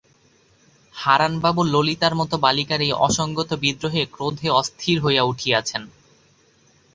[0.95, 5.81] হারানবাবু ললিতার মতো বালিকার এই অসংগত বিদ্রোহে ক্রোধে অস্থির হইয়া উঠিয়াছেন।